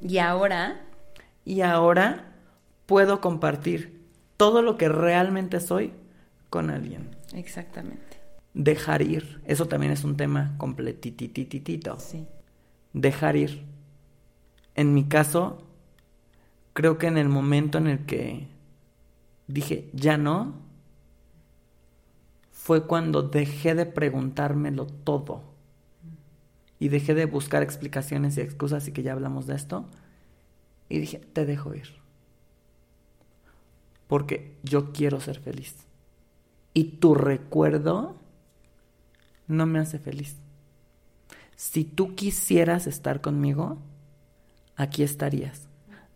[0.00, 0.82] Y ahora,
[1.44, 2.32] Y ahora
[2.86, 4.02] puedo compartir
[4.36, 5.92] todo lo que realmente soy
[6.50, 7.16] con alguien.
[7.32, 8.13] exactamente.
[8.54, 9.42] Dejar ir.
[9.46, 11.98] Eso también es un tema completitititito.
[11.98, 12.26] Sí.
[12.92, 13.64] Dejar ir.
[14.76, 15.58] En mi caso,
[16.72, 18.48] creo que en el momento en el que
[19.48, 20.54] dije, ya no,
[22.50, 25.42] fue cuando dejé de preguntármelo todo.
[26.78, 29.86] Y dejé de buscar explicaciones y excusas y que ya hablamos de esto.
[30.88, 31.88] Y dije, te dejo ir.
[34.06, 35.74] Porque yo quiero ser feliz.
[36.72, 38.16] Y tu recuerdo
[39.46, 40.36] no me hace feliz.
[41.56, 43.78] Si tú quisieras estar conmigo,
[44.76, 45.68] aquí estarías.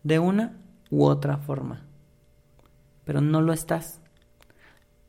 [0.03, 0.57] De una
[0.89, 1.85] u otra forma.
[3.05, 3.99] Pero no lo estás.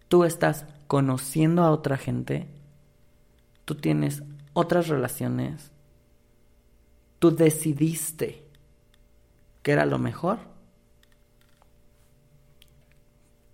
[0.09, 2.49] Tú estás conociendo a otra gente.
[3.65, 5.71] Tú tienes otras relaciones.
[7.19, 8.45] Tú decidiste
[9.63, 10.39] que era lo mejor.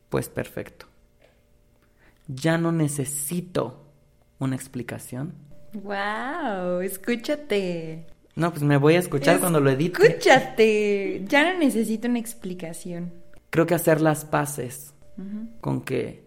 [0.09, 0.87] Pues perfecto.
[2.29, 3.86] Ya no necesito
[4.39, 5.35] una explicación.
[5.73, 8.07] Wow, escúchate.
[8.35, 10.07] No, pues me voy a escuchar cuando lo edite.
[10.07, 11.25] Escúchate.
[11.27, 13.13] Ya no necesito una explicación.
[13.51, 14.93] Creo que hacer las paces
[15.63, 16.25] con que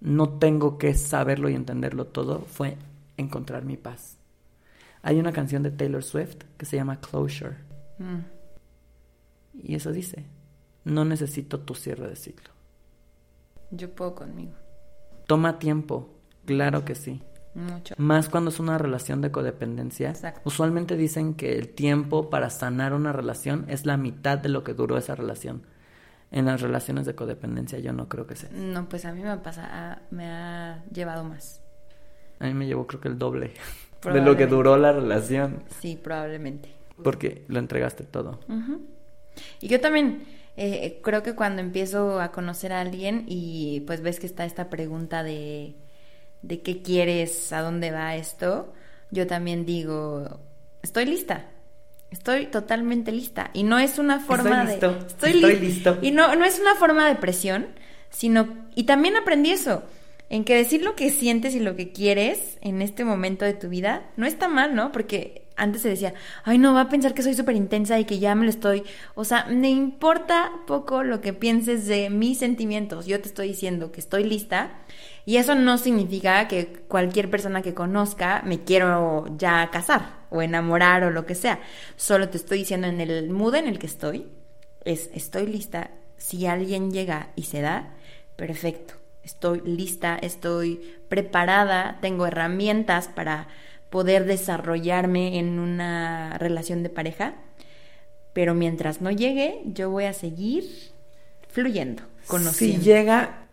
[0.00, 2.76] no tengo que saberlo y entenderlo todo fue
[3.16, 4.18] encontrar mi paz.
[5.02, 7.56] Hay una canción de Taylor Swift que se llama Closure.
[7.98, 8.18] Mm,
[9.62, 10.24] Y eso dice,
[10.84, 12.50] no necesito tu cierre de ciclo.
[13.70, 14.52] yo puedo conmigo.
[15.26, 16.10] Toma tiempo,
[16.44, 17.22] claro que sí.
[17.54, 17.94] Mucho.
[17.98, 20.10] Más cuando es una relación de codependencia.
[20.10, 20.40] Exacto.
[20.44, 24.74] Usualmente dicen que el tiempo para sanar una relación es la mitad de lo que
[24.74, 25.62] duró esa relación.
[26.30, 28.50] En las relaciones de codependencia yo no creo que sea.
[28.52, 31.62] No, pues a mí me pasa, me ha llevado más.
[32.38, 33.52] A mí me llevó creo que el doble
[34.02, 35.64] de lo que duró la relación.
[35.80, 36.70] Sí, probablemente.
[37.02, 38.40] Porque lo entregaste todo.
[39.60, 40.24] Y yo también
[40.56, 44.68] eh, creo que cuando empiezo a conocer a alguien y pues ves que está esta
[44.68, 45.76] pregunta de,
[46.42, 48.72] de qué quieres, a dónde va esto,
[49.10, 50.40] yo también digo,
[50.82, 51.46] estoy lista.
[52.10, 53.50] Estoy totalmente lista.
[53.52, 54.98] Y no es una forma listo, de.
[55.06, 55.98] Estoy, estoy li- listo.
[56.00, 57.66] Y no, no es una forma de presión,
[58.08, 58.48] sino.
[58.74, 59.82] Y también aprendí eso.
[60.30, 63.68] En que decir lo que sientes y lo que quieres en este momento de tu
[63.68, 64.92] vida no está mal, ¿no?
[64.92, 68.18] Porque antes se decía, ay, no, va a pensar que soy súper intensa y que
[68.18, 68.84] ya me lo estoy.
[69.14, 73.06] O sea, me importa poco lo que pienses de mis sentimientos.
[73.06, 74.70] Yo te estoy diciendo que estoy lista.
[75.28, 81.04] Y eso no significa que cualquier persona que conozca me quiero ya casar o enamorar
[81.04, 81.60] o lo que sea.
[81.96, 84.26] Solo te estoy diciendo en el mood en el que estoy,
[84.86, 85.90] es estoy lista.
[86.16, 87.94] Si alguien llega y se da,
[88.36, 88.94] perfecto.
[89.22, 93.48] Estoy lista, estoy preparada, tengo herramientas para
[93.90, 97.34] poder desarrollarme en una relación de pareja.
[98.32, 100.64] Pero mientras no llegue, yo voy a seguir
[101.48, 102.78] fluyendo, conociendo.
[102.78, 103.47] Si llega,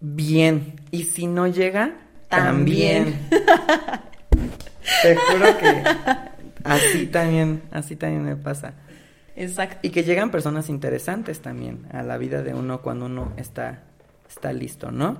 [0.00, 0.80] bien.
[0.90, 1.96] Y si no llega,
[2.28, 3.28] también.
[3.30, 3.30] También.
[5.02, 5.82] Te juro que
[6.64, 8.74] así también, así también me pasa.
[9.34, 9.78] Exacto.
[9.82, 13.82] Y que llegan personas interesantes también a la vida de uno cuando uno está,
[14.28, 15.18] está listo, ¿no?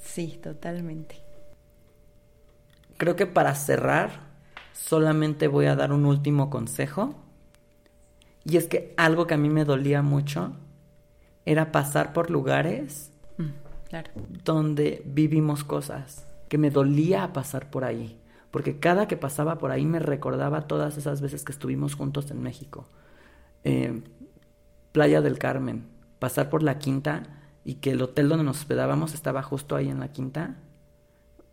[0.00, 1.16] Sí, totalmente.
[2.96, 4.32] Creo que para cerrar,
[4.72, 7.14] solamente voy a dar un último consejo.
[8.44, 10.56] Y es que algo que a mí me dolía mucho
[11.44, 13.11] era pasar por lugares
[13.92, 14.10] claro.
[14.44, 18.18] donde vivimos cosas, que me dolía pasar por ahí,
[18.50, 22.42] porque cada que pasaba por ahí me recordaba todas esas veces que estuvimos juntos en
[22.42, 22.88] México.
[23.64, 24.02] Eh,
[24.92, 25.84] Playa del Carmen,
[26.18, 27.22] pasar por la quinta
[27.64, 30.56] y que el hotel donde nos hospedábamos estaba justo ahí en la quinta.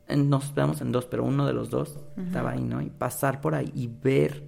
[0.08, 2.82] En- Nos hospedamos en dos, pero uno de los dos estaba ahí, ¿no?
[2.82, 4.44] Y pasar por ahí y ver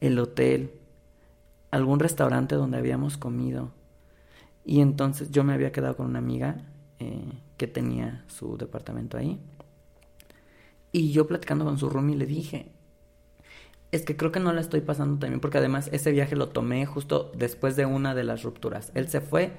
[0.00, 0.70] el hotel,
[1.70, 3.72] algún restaurante donde habíamos comido.
[4.64, 6.56] Y entonces yo me había quedado con una amiga
[7.00, 9.40] eh, que tenía su departamento ahí.
[10.92, 12.70] Y yo platicando con su roomie le dije,
[13.92, 16.86] es que creo que no la estoy pasando también porque además ese viaje lo tomé
[16.86, 18.90] justo después de una de las rupturas.
[18.94, 19.52] Él se fue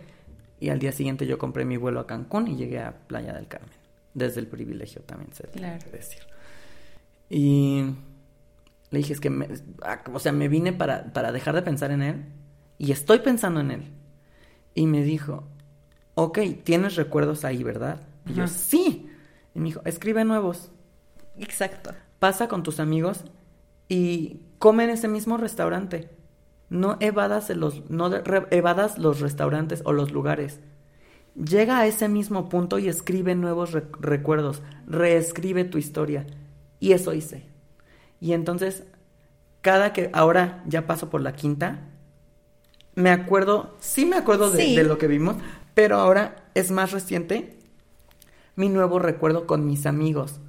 [0.60, 3.48] y al día siguiente yo compré mi vuelo a Cancún y llegué a Playa del
[3.48, 3.70] Carmen.
[4.14, 5.86] Desde el privilegio también se tiene Claro.
[5.92, 6.22] que decir.
[7.30, 7.84] Y
[8.90, 9.50] le dije, es que, me-
[9.84, 12.26] ah, o sea, me vine para, para dejar de pensar en él
[12.80, 13.84] y estoy pensando en él.
[14.74, 15.48] Y me dijo,
[16.18, 18.02] ok, tienes recuerdos ahí, ¿verdad?
[18.26, 19.08] Y yo, sí.
[19.54, 20.72] Y me dijo, escribe nuevos,
[21.38, 21.92] Exacto.
[22.18, 23.24] pasa con tus amigos
[23.88, 26.10] y come en ese mismo restaurante.
[26.70, 28.12] No evadas los, no
[28.50, 30.60] evadas los restaurantes o los lugares.
[31.36, 36.26] Llega a ese mismo punto y escribe nuevos recuerdos, reescribe tu historia.
[36.80, 37.46] Y eso hice.
[38.20, 38.86] Y entonces,
[39.62, 41.90] cada que ahora ya paso por la quinta,
[42.96, 45.36] me acuerdo, sí me acuerdo de, lo que vimos,
[45.78, 47.56] pero ahora es más reciente
[48.56, 50.40] mi nuevo recuerdo con mis amigos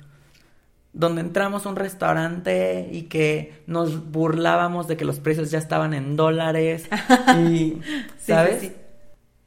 [0.95, 5.93] donde entramos a un restaurante y que nos burlábamos de que los precios ya estaban
[5.93, 6.89] en dólares
[7.37, 7.79] y,
[8.19, 8.73] ¿sabes?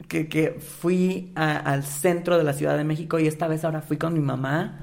[0.07, 3.97] Que, que, fui al centro de la Ciudad de México y esta vez ahora fui
[3.97, 4.81] con mi mamá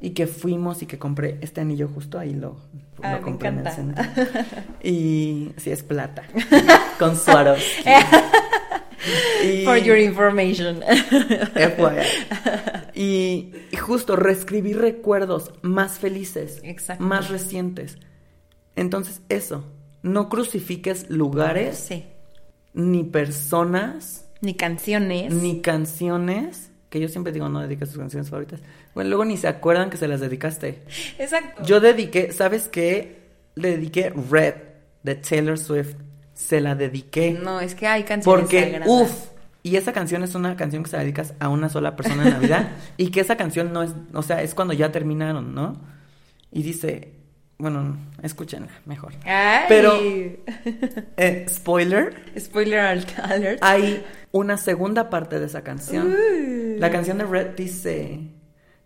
[0.00, 2.56] y que fuimos y que compré este anillo justo ahí lo,
[3.04, 4.04] ah, compré en el centro.
[4.82, 6.24] Y sí, es plata,
[6.98, 7.14] con
[9.64, 10.82] For your information.
[12.96, 16.62] Y, justo reescribí recuerdos más felices,
[17.00, 17.98] más recientes.
[18.76, 19.64] Entonces, eso,
[20.02, 21.90] no crucifiques lugares,
[22.72, 28.60] ni personas, ni canciones, ni canciones, que yo siempre digo no dediques tus canciones favoritas.
[28.94, 30.82] Bueno, luego ni se acuerdan que se las dedicaste.
[31.18, 31.64] Exacto.
[31.64, 33.24] Yo dediqué, ¿sabes qué?
[33.56, 34.54] Le dediqué Red
[35.02, 35.96] de Taylor Swift.
[36.34, 37.38] Se la dediqué.
[37.42, 39.28] No, es que hay canciones Porque, uff,
[39.62, 42.30] y esa canción es una canción que se la dedicas a una sola persona en
[42.30, 42.68] Navidad.
[42.96, 45.76] y que esa canción no es, o sea, es cuando ya terminaron, ¿no?
[46.52, 47.14] Y dice,
[47.56, 49.14] bueno, escúchenla mejor.
[49.68, 49.94] Pero,
[51.16, 52.14] eh, spoiler.
[52.38, 53.58] Spoiler alert.
[53.62, 56.14] Hay una segunda parte de esa canción.
[56.78, 58.34] La canción de Red dice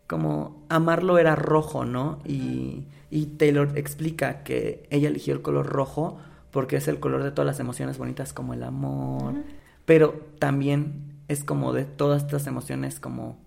[0.08, 2.20] como amarlo era rojo, ¿no?
[2.24, 6.18] Y, y Taylor explica que ella eligió el color rojo
[6.50, 9.34] porque es el color de todas las emociones bonitas como el amor,
[9.84, 13.38] pero también es como de todas estas emociones como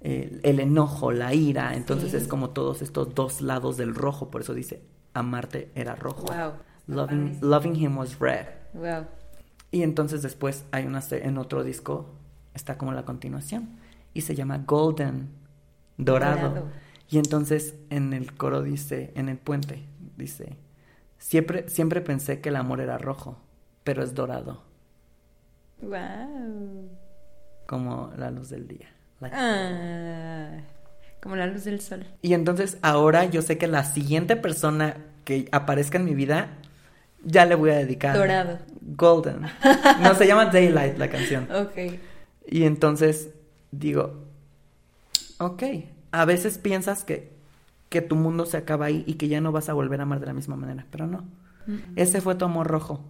[0.00, 4.42] eh, el enojo, la ira, entonces es como todos estos dos lados del rojo, por
[4.42, 4.82] eso dice,
[5.14, 6.26] amarte era rojo.
[6.26, 6.52] Wow.
[6.86, 8.46] Loving, loving him was red.
[8.72, 9.06] Wow.
[9.72, 12.14] Y entonces después hay una en otro disco
[12.54, 13.68] está como la continuación
[14.14, 15.28] y se llama Golden,
[15.98, 16.48] dorado.
[16.48, 16.68] dorado.
[17.08, 20.56] Y entonces en el coro dice, en el puente dice,
[21.18, 23.38] siempre siempre pensé que el amor era rojo,
[23.84, 24.62] pero es dorado.
[25.80, 26.90] Wow.
[27.66, 28.88] Como la luz del día.
[29.22, 30.50] Ah,
[31.20, 32.06] como la luz del sol.
[32.22, 36.50] Y entonces ahora yo sé que la siguiente persona que aparezca en mi vida
[37.24, 38.16] ya le voy a dedicar.
[38.16, 38.58] Dorado.
[38.80, 39.42] Golden.
[40.00, 41.48] No, se llama Daylight la canción.
[41.54, 41.98] Ok.
[42.48, 43.30] Y entonces
[43.72, 44.24] digo,
[45.38, 45.62] ok,
[46.12, 47.35] a veces piensas que,
[47.88, 50.20] que tu mundo se acaba ahí y que ya no vas a volver a amar
[50.20, 51.24] de la misma manera, pero no.
[51.96, 53.04] Ese fue tu amor rojo.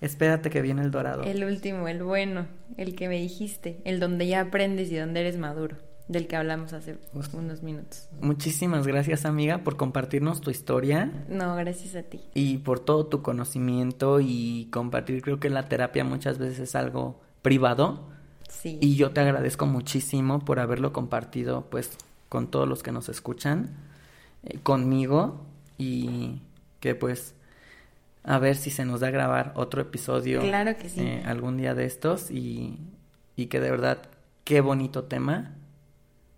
[0.00, 1.24] Espérate que viene el dorado.
[1.24, 5.36] El último, el bueno, el que me dijiste, el donde ya aprendes y donde eres
[5.38, 5.76] maduro,
[6.06, 6.96] del que hablamos hace
[7.32, 8.08] unos minutos.
[8.20, 11.10] Muchísimas gracias, amiga, por compartirnos tu historia.
[11.28, 12.20] No, gracias a ti.
[12.34, 15.20] Y por todo tu conocimiento y compartir.
[15.20, 18.08] Creo que la terapia muchas veces es algo privado.
[18.48, 18.78] Sí.
[18.80, 21.90] Y yo te agradezco muchísimo por haberlo compartido, pues,
[22.28, 23.87] con todos los que nos escuchan,
[24.44, 25.44] eh, conmigo
[25.76, 26.40] y
[26.80, 27.34] que, pues,
[28.24, 30.40] a ver si se nos da a grabar otro episodio.
[30.40, 31.00] Claro que sí.
[31.00, 32.78] Eh, algún día de estos y,
[33.36, 34.02] y, que de verdad,
[34.44, 35.54] qué bonito tema.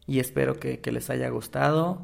[0.06, 2.02] Y espero que, que les haya gustado.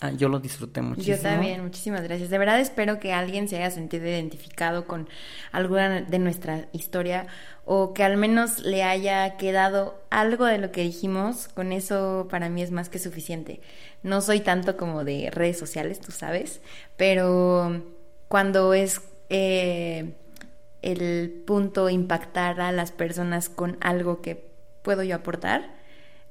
[0.00, 1.16] Ah, yo lo disfruté muchísimo.
[1.16, 2.30] Yo también, muchísimas gracias.
[2.30, 5.08] De verdad espero que alguien se haya sentido identificado con
[5.50, 7.26] alguna de nuestra historia
[7.64, 11.48] o que al menos le haya quedado algo de lo que dijimos.
[11.48, 13.60] Con eso para mí es más que suficiente.
[14.04, 16.60] No soy tanto como de redes sociales, tú sabes,
[16.96, 17.82] pero
[18.28, 20.14] cuando es eh,
[20.82, 24.48] el punto impactar a las personas con algo que
[24.82, 25.77] puedo yo aportar,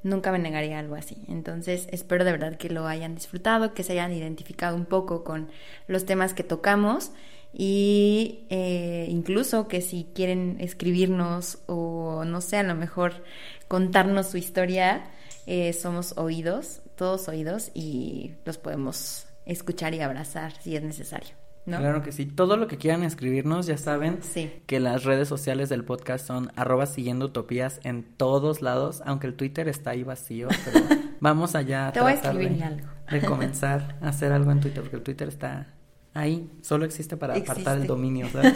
[0.03, 1.17] nunca me negaría algo así.
[1.27, 5.49] Entonces espero de verdad que lo hayan disfrutado, que se hayan identificado un poco con
[5.87, 7.11] los temas que tocamos
[7.53, 13.23] y eh, incluso que si quieren escribirnos o no sé, a lo mejor
[13.67, 15.09] contarnos su historia,
[15.45, 21.46] eh, somos oídos, todos oídos y los podemos escuchar y abrazar si es necesario.
[21.75, 22.25] Claro que sí.
[22.25, 24.49] Todo lo que quieran escribirnos, ya saben sí.
[24.65, 29.33] que las redes sociales del podcast son arroba siguiendo utopías en todos lados, aunque el
[29.33, 30.85] Twitter está ahí vacío, pero
[31.19, 32.87] vamos allá a Te voy a escribir algo.
[33.11, 35.67] de comenzar a hacer algo en Twitter, porque el Twitter está
[36.13, 38.53] ahí, solo existe para apartar el dominio, ¿sabes?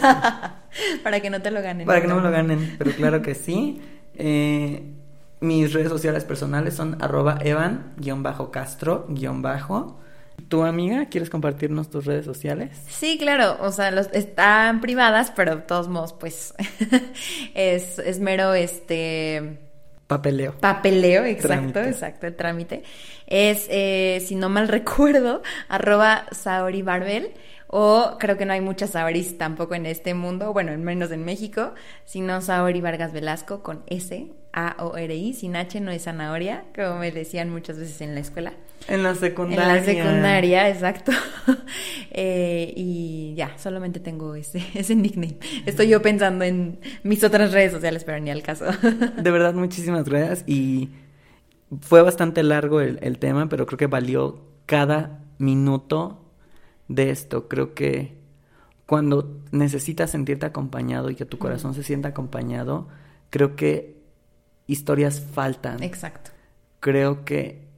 [1.02, 1.86] para que no te lo ganen.
[1.86, 3.82] Para que no me lo ganen, pero claro que sí.
[4.14, 4.94] Eh,
[5.40, 9.98] mis redes sociales personales son arroba evan-castro-bajo.
[10.48, 12.70] ¿Tu amiga quieres compartirnos tus redes sociales?
[12.88, 16.54] Sí, claro, o sea, los, están privadas, pero de todos modos, pues
[17.54, 19.58] es, es mero este...
[20.06, 20.54] Papeleo.
[20.60, 22.82] Papeleo, exacto, exacto, el trámite.
[23.26, 27.32] Es, eh, si no mal recuerdo, arroba Saori Barbel
[27.74, 31.24] O creo que no hay muchas Saoris tampoco en este mundo, bueno, al menos en
[31.24, 31.72] México,
[32.04, 37.48] sino Saori Vargas Velasco con S, A-O-R-I, sin H no es zanahoria, como me decían
[37.48, 38.52] muchas veces en la escuela.
[38.88, 39.64] En la secundaria.
[39.64, 41.12] En la secundaria, exacto.
[42.14, 45.38] Eh, y ya, solamente tengo ese, ese nickname.
[45.64, 48.66] Estoy yo pensando en mis otras redes sociales, pero ni al caso.
[48.66, 50.44] De verdad, muchísimas gracias.
[50.46, 50.90] Y
[51.80, 56.21] fue bastante largo el, el tema, pero creo que valió cada minuto
[56.94, 57.48] de esto.
[57.48, 58.16] Creo que
[58.86, 62.88] cuando necesitas sentirte acompañado y que tu corazón se sienta acompañado,
[63.30, 64.02] creo que
[64.66, 65.82] historias faltan.
[65.82, 66.30] Exacto.
[66.80, 67.68] Creo que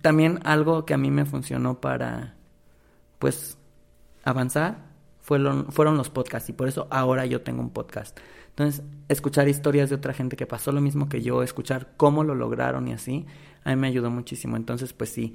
[0.00, 2.34] también algo que a mí me funcionó para,
[3.18, 3.58] pues,
[4.24, 4.78] avanzar
[5.20, 8.18] fueron, fueron los podcasts y por eso ahora yo tengo un podcast.
[8.50, 12.34] Entonces, escuchar historias de otra gente que pasó lo mismo que yo, escuchar cómo lo
[12.34, 13.26] lograron y así,
[13.64, 14.56] a mí me ayudó muchísimo.
[14.56, 15.34] Entonces, pues sí,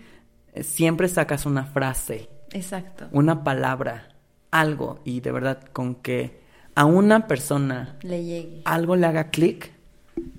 [0.62, 2.30] siempre sacas una frase.
[2.52, 3.08] Exacto.
[3.12, 4.10] Una palabra,
[4.52, 6.40] algo, y de verdad, con que
[6.76, 8.62] a una persona le llegue.
[8.66, 9.72] algo le haga clic,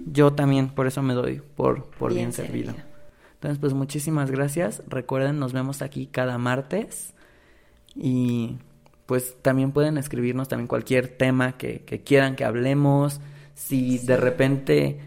[0.07, 2.75] yo también por eso me doy por, por bien, servido.
[3.35, 4.83] Entonces, pues muchísimas gracias.
[4.89, 7.15] Recuerden, nos vemos aquí cada martes.
[7.95, 8.57] Y
[9.07, 13.21] pues también pueden escribirnos también cualquier tema que, que quieran que hablemos.
[13.55, 15.01] Si de repente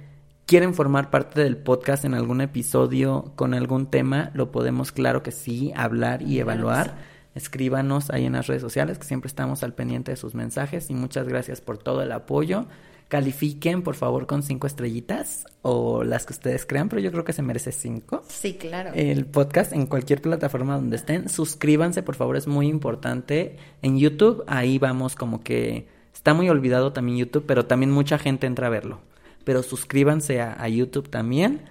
[0.51, 5.31] quieren formar parte del podcast en algún episodio con algún tema, lo podemos, claro que
[5.31, 6.97] sí, hablar y evaluar.
[7.35, 10.89] Escríbanos ahí en las redes sociales, que siempre estamos al pendiente de sus mensajes.
[10.89, 12.65] Y muchas gracias por todo el apoyo.
[13.07, 17.31] Califiquen, por favor, con cinco estrellitas o las que ustedes crean, pero yo creo que
[17.31, 18.21] se merece cinco.
[18.27, 18.91] Sí, claro.
[18.93, 21.29] El podcast en cualquier plataforma donde estén.
[21.29, 23.55] Suscríbanse, por favor, es muy importante.
[23.81, 28.47] En YouTube, ahí vamos como que está muy olvidado también YouTube, pero también mucha gente
[28.47, 28.99] entra a verlo.
[29.43, 31.61] Pero suscríbanse a, a YouTube también.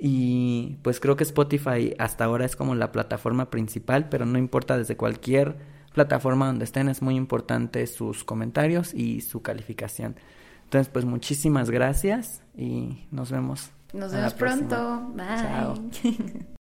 [0.00, 4.78] Y pues creo que Spotify hasta ahora es como la plataforma principal, pero no importa
[4.78, 5.56] desde cualquier
[5.92, 10.16] plataforma donde estén, es muy importante sus comentarios y su calificación.
[10.64, 13.70] Entonces, pues muchísimas gracias y nos vemos.
[13.92, 15.12] Nos vemos pronto.
[15.14, 15.26] Bye.
[15.26, 15.74] Chao.